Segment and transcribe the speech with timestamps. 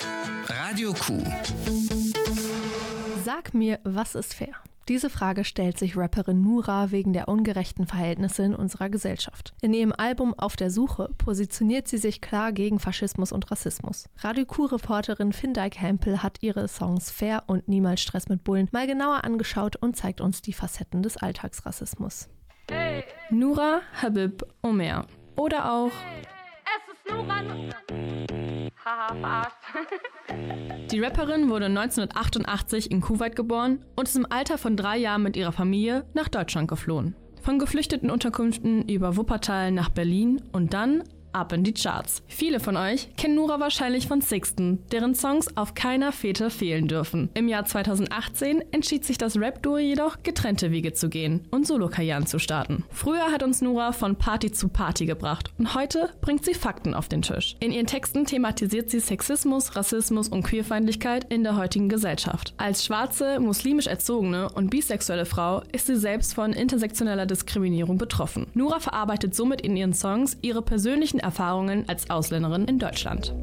[0.00, 1.22] Radio Q.
[3.24, 4.54] Sag mir, was ist fair?
[4.88, 9.54] Diese Frage stellt sich Rapperin Nura wegen der ungerechten Verhältnisse in unserer Gesellschaft.
[9.60, 14.08] In ihrem Album Auf der Suche positioniert sie sich klar gegen Faschismus und Rassismus.
[14.18, 19.24] Radio Q-Reporterin Findike Hempel hat ihre Songs Fair und Niemals Stress mit Bullen mal genauer
[19.24, 22.28] angeschaut und zeigt uns die Facetten des Alltagsrassismus.
[22.70, 23.04] Hey.
[23.30, 25.06] Nura Habib Omer
[25.36, 28.15] oder auch Es ist Nura.
[28.86, 29.56] Haha, verarscht.
[30.92, 35.36] Die Rapperin wurde 1988 in Kuwait geboren und ist im Alter von drei Jahren mit
[35.36, 37.16] ihrer Familie nach Deutschland geflohen.
[37.42, 41.02] Von geflüchteten Unterkünften über Wuppertal nach Berlin und dann
[41.36, 42.22] ab in die Charts.
[42.26, 47.28] Viele von euch kennen Nura wahrscheinlich von Sixten, deren Songs auf keiner Fete fehlen dürfen.
[47.34, 52.38] Im Jahr 2018 entschied sich das Rap-Duo jedoch, getrennte Wege zu gehen und Solokarrieren zu
[52.38, 52.84] starten.
[52.90, 57.08] Früher hat uns Nura von Party zu Party gebracht und heute bringt sie Fakten auf
[57.08, 57.56] den Tisch.
[57.60, 62.54] In ihren Texten thematisiert sie Sexismus, Rassismus und Queerfeindlichkeit in der heutigen Gesellschaft.
[62.56, 68.46] Als schwarze, muslimisch erzogene und bisexuelle Frau ist sie selbst von intersektioneller Diskriminierung betroffen.
[68.54, 73.34] Nura verarbeitet somit in ihren Songs ihre persönlichen Erfahrungen als Ausländerin in Deutschland.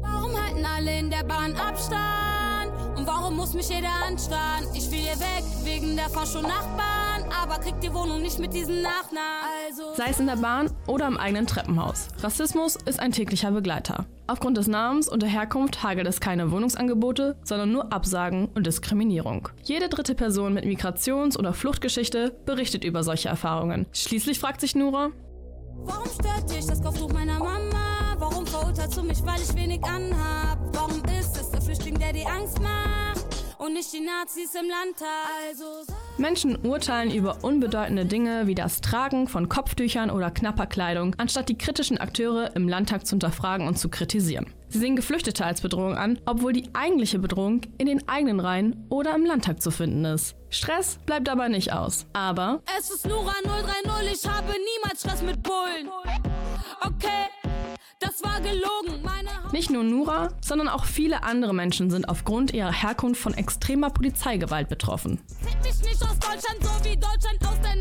[0.00, 2.70] Warum halten alle in der Bahn Abstand?
[2.96, 4.64] Und warum muss mich jeder anstarren?
[4.74, 7.24] Ich will hier weg, wegen der Fascho-Nachbarn.
[7.42, 9.42] Aber kriegt die Wohnung nicht mit diesem Nachnamen.
[9.68, 12.08] Also Sei es in der Bahn oder im eigenen Treppenhaus.
[12.20, 14.06] Rassismus ist ein täglicher Begleiter.
[14.28, 19.48] Aufgrund des Namens und der Herkunft hagelt es keine Wohnungsangebote, sondern nur Absagen und Diskriminierung.
[19.64, 23.86] Jede dritte Person mit Migrations- oder Fluchtgeschichte berichtet über solche Erfahrungen.
[23.92, 25.10] Schließlich fragt sich Nura,
[25.84, 28.16] Warum stört dich das Kopftuch meiner Mama?
[28.18, 30.58] Warum verurteilst du mich, weil ich wenig anhab?
[30.72, 33.26] Warum ist es der Flüchtling, der die Angst macht?
[33.58, 35.08] Und nicht die Nazis im Landtag?
[35.48, 35.64] Also
[36.18, 41.58] Menschen urteilen über unbedeutende Dinge wie das Tragen von Kopftüchern oder knapper Kleidung, anstatt die
[41.58, 44.46] kritischen Akteure im Landtag zu hinterfragen und zu kritisieren.
[44.68, 49.14] Sie sehen Geflüchtete als Bedrohung an, obwohl die eigentliche Bedrohung in den eigenen Reihen oder
[49.14, 50.34] im Landtag zu finden ist.
[50.52, 52.06] Stress bleibt dabei nicht aus.
[52.12, 55.88] Aber Es ist Nura 030, ich habe niemals Stress mit Bullen.
[56.80, 57.26] Okay,
[57.98, 59.02] das war gelogen.
[59.52, 64.68] Nicht nur Nura, sondern auch viele andere Menschen sind aufgrund ihrer Herkunft von extremer Polizeigewalt
[64.70, 65.20] betroffen.
[65.42, 67.76] zieht mich nicht aus Deutschland, so wie Deutschland aus der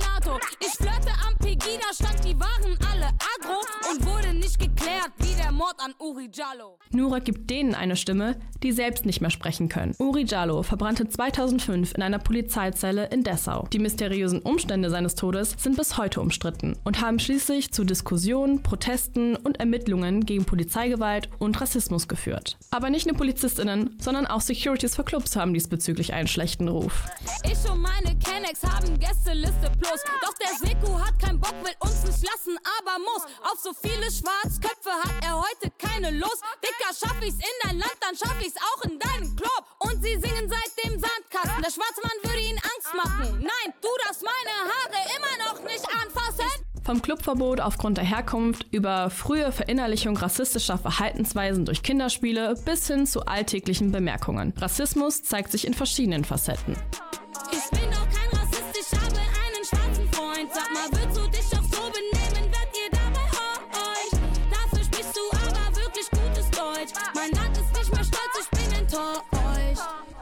[5.61, 6.79] Mord an Uri Jallo.
[6.89, 9.93] Nura gibt denen eine Stimme, die selbst nicht mehr sprechen können.
[9.99, 13.67] Uri Jallo verbrannte 2005 in einer Polizeizelle in Dessau.
[13.71, 19.35] Die mysteriösen Umstände seines Todes sind bis heute umstritten und haben schließlich zu Diskussionen, Protesten
[19.35, 22.57] und Ermittlungen gegen Polizeigewalt und Rassismus geführt.
[22.71, 27.05] Aber nicht nur Polizistinnen, sondern auch Securities für Clubs haben diesbezüglich einen schlechten Ruf.
[27.43, 30.01] Ich und meine Kennex haben Gästeliste plus.
[30.23, 33.25] Doch der Seku hat keinen Bock, will uns nicht lassen, aber muss.
[33.43, 34.60] Auf so viele Schwarzköpfe
[34.91, 36.43] hat er heute keine Lust.
[36.61, 39.65] Dicker, schaff ich's in dein Land, dann schaff ich's auch in deinen Club.
[39.79, 41.61] Und sie singen seit dem Sandkasten.
[41.61, 43.39] Der schwarze Mann würde ihnen Angst machen.
[43.39, 46.49] Nein, du darfst meine Haare immer noch nicht anfassen.
[46.83, 53.25] Vom Clubverbot aufgrund der Herkunft über frühe Verinnerlichung rassistischer Verhaltensweisen durch Kinderspiele bis hin zu
[53.25, 54.53] alltäglichen Bemerkungen.
[54.57, 56.75] Rassismus zeigt sich in verschiedenen Facetten.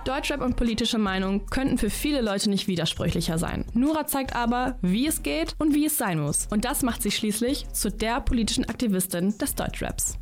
[0.06, 3.66] Deutschrap und politische Meinung könnten für viele Leute nicht widersprüchlicher sein.
[3.74, 6.48] Nura zeigt aber, wie es geht und wie es sein muss.
[6.52, 10.18] Und das macht sie schließlich zu der politischen Aktivistin des Deutschraps.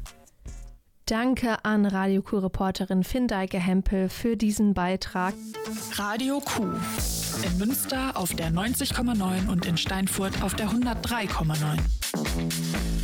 [1.06, 5.34] Danke an Radio Q-Reporterin Findeike Hempel für diesen Beitrag.
[5.94, 6.64] Radio Q.
[7.44, 12.97] In Münster auf der 90,9 und in Steinfurt auf der 103,9.